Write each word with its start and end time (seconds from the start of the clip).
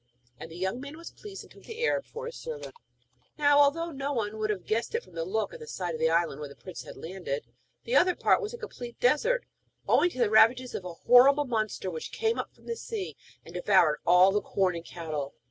And 0.39 0.49
the 0.49 0.57
young 0.57 0.81
man 0.81 0.97
was 0.97 1.11
pleased, 1.11 1.43
and 1.43 1.51
took 1.51 1.65
the 1.65 1.85
Arab 1.85 2.05
for 2.05 2.25
his 2.25 2.35
servant. 2.35 2.73
Now, 3.37 3.59
although 3.59 3.91
no 3.91 4.11
one 4.13 4.39
would 4.39 4.49
have 4.49 4.65
guessed 4.65 4.95
it 4.95 5.03
from 5.03 5.13
the 5.13 5.23
look 5.23 5.53
of 5.53 5.59
the 5.59 5.67
side 5.67 5.93
of 5.93 5.99
the 5.99 6.09
island 6.09 6.39
where 6.39 6.49
the 6.49 6.55
prince 6.55 6.81
had 6.81 6.97
landed, 6.97 7.45
the 7.83 7.95
other 7.95 8.15
part 8.15 8.41
was 8.41 8.51
a 8.51 8.57
complete 8.57 8.99
desert, 8.99 9.45
owing 9.87 10.09
to 10.09 10.17
the 10.17 10.31
ravages 10.31 10.73
of 10.73 10.85
a 10.85 10.95
horrible 10.95 11.45
monster 11.45 11.91
which 11.91 12.11
came 12.11 12.39
up 12.39 12.51
from 12.51 12.65
the 12.65 12.75
sea, 12.75 13.15
and 13.45 13.53
devoured 13.53 13.99
all 14.03 14.31
the 14.31 14.41
corn 14.41 14.75
and 14.75 14.85
cattle. 14.85 15.35